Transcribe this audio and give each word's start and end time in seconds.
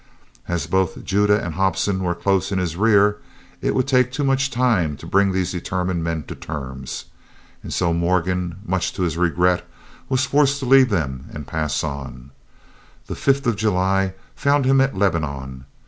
As 0.47 0.65
both 0.65 1.03
Judah 1.03 1.45
and 1.45 1.53
Hobson 1.53 2.01
were 2.03 2.15
close 2.15 2.51
in 2.51 2.57
his 2.57 2.75
rear, 2.75 3.17
it 3.61 3.75
would 3.75 3.87
take 3.87 4.11
too 4.11 4.23
much 4.23 4.49
time 4.49 4.97
to 4.97 5.05
bring 5.05 5.31
these 5.31 5.51
determined 5.51 6.03
men 6.03 6.23
to 6.23 6.33
terms, 6.33 7.05
and 7.61 7.71
so 7.71 7.93
Morgan, 7.93 8.55
much 8.65 8.93
to 8.93 9.03
his 9.03 9.15
regret, 9.15 9.63
was 10.09 10.25
forced 10.25 10.57
to 10.57 10.65
leave 10.65 10.89
them, 10.89 11.27
and 11.31 11.45
pass 11.45 11.83
on. 11.83 12.31
The 13.05 13.13
5th 13.13 13.45
of 13.45 13.57
July 13.57 14.15
found 14.35 14.65
him 14.65 14.81
at 14.81 14.97
Lebanon. 14.97 15.65